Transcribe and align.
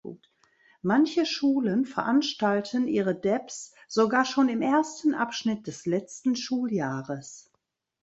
Manche 0.81 1.27
Schulen 1.27 1.85
veranstalten 1.85 2.87
ihre 2.87 3.13
Debs 3.13 3.75
sogar 3.87 4.25
schon 4.25 4.49
im 4.49 4.63
ersten 4.63 5.13
Abschnitt 5.13 5.67
des 5.67 5.85
letzten 5.85 6.35
Schuljahres. 6.35 7.51